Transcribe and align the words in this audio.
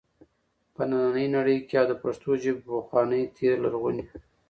په 0.75 0.81
ننی 0.89 1.27
نړۍ 1.35 1.57
کي 1.67 1.75
او 1.81 1.85
د 1.89 1.93
پښتو 2.03 2.29
ژبي 2.41 2.61
په 2.65 2.71
پخواني 2.79 3.21
تیر 3.35 3.53
لرغوني 3.63 4.03